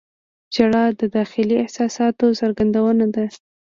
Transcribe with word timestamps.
•ژړا 0.55 0.83
د 0.99 1.01
داخلي 1.17 1.55
احساساتو 1.63 2.25
څرګندونه 2.39 3.05
ده. 3.15 3.25